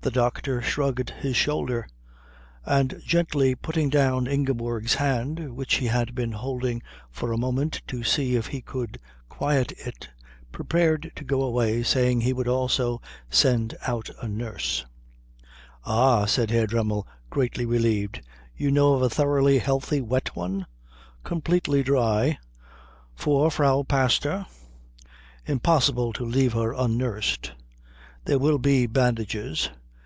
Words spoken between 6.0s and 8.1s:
been holding for a moment to